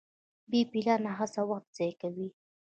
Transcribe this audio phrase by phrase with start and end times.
[0.49, 2.27] بې پلانه هڅه وخت ضایع کوي.